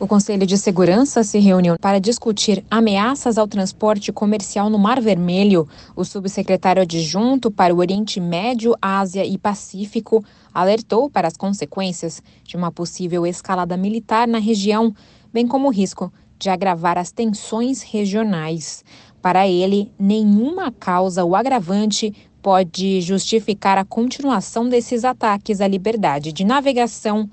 [0.00, 5.68] O Conselho de Segurança se reuniu para discutir ameaças ao transporte comercial no Mar Vermelho.
[5.94, 10.24] O subsecretário adjunto para o Oriente Médio, Ásia e Pacífico
[10.54, 14.94] alertou para as consequências de uma possível escalada militar na região,
[15.30, 18.82] bem como o risco de agravar as tensões regionais.
[19.20, 26.42] Para ele, nenhuma causa ou agravante pode justificar a continuação desses ataques à liberdade de
[26.42, 27.28] navegação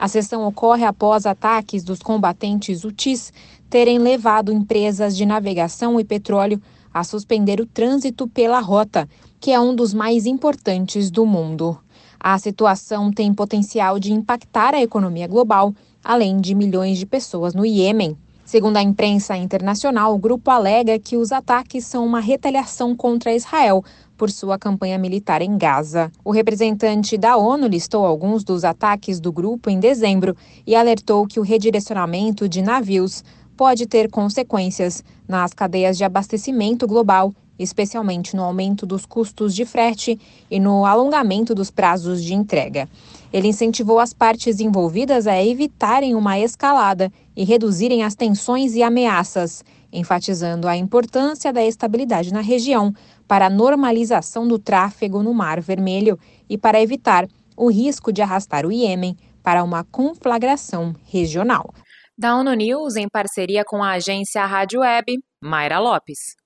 [0.00, 3.30] a sessão ocorre após ataques dos combatentes UTIs
[3.68, 6.58] terem levado empresas de navegação e petróleo
[6.92, 9.06] a suspender o trânsito pela rota,
[9.38, 11.78] que é um dos mais importantes do mundo.
[12.18, 17.66] A situação tem potencial de impactar a economia global, além de milhões de pessoas no
[17.66, 18.16] Iêmen.
[18.50, 23.84] Segundo a imprensa internacional, o grupo alega que os ataques são uma retaliação contra Israel
[24.18, 26.10] por sua campanha militar em Gaza.
[26.24, 31.38] O representante da ONU listou alguns dos ataques do grupo em dezembro e alertou que
[31.38, 33.22] o redirecionamento de navios
[33.56, 40.18] pode ter consequências nas cadeias de abastecimento global, especialmente no aumento dos custos de frete
[40.50, 42.88] e no alongamento dos prazos de entrega.
[43.32, 49.64] Ele incentivou as partes envolvidas a evitarem uma escalada e reduzirem as tensões e ameaças,
[49.90, 52.92] enfatizando a importância da estabilidade na região
[53.26, 56.18] para a normalização do tráfego no Mar Vermelho
[56.50, 61.72] e para evitar o risco de arrastar o Iêmen para uma conflagração regional.
[62.18, 66.36] Da ONU News, em parceria com a agência Rádio Web, Mayra Lopes.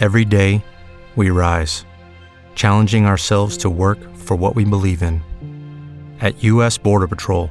[0.00, 0.64] Every day,
[1.18, 1.84] we rise,
[2.54, 5.20] challenging ourselves to work for what we believe in.
[6.22, 6.78] At U.S.
[6.78, 7.50] Border Patrol,